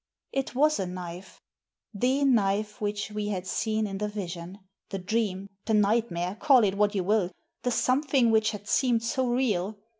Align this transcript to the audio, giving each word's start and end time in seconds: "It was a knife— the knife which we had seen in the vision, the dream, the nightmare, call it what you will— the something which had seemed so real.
"It 0.31 0.55
was 0.55 0.79
a 0.79 0.87
knife— 0.87 1.43
the 2.03 2.23
knife 2.25 2.81
which 2.81 3.11
we 3.11 3.27
had 3.27 3.45
seen 3.45 3.85
in 3.85 3.99
the 3.99 4.07
vision, 4.07 4.57
the 4.89 4.97
dream, 4.97 5.47
the 5.65 5.75
nightmare, 5.75 6.33
call 6.41 6.63
it 6.63 6.73
what 6.75 6.95
you 6.95 7.03
will— 7.03 7.31
the 7.61 7.69
something 7.69 8.31
which 8.31 8.49
had 8.49 8.67
seemed 8.67 9.03
so 9.03 9.27
real. 9.27 9.77